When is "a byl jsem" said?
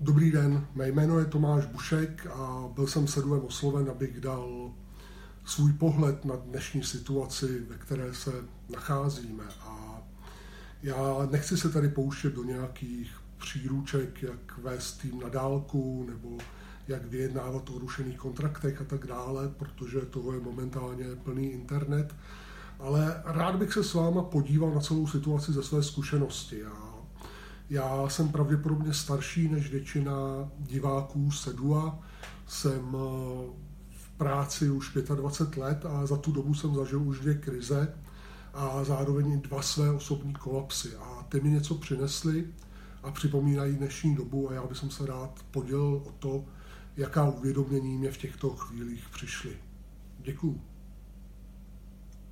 2.26-3.08